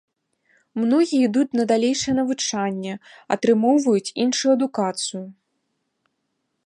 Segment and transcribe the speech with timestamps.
[0.83, 2.93] Многія ідуць на далейшае навучанне,
[3.37, 5.23] атрымоўваюць іншую адукацыю.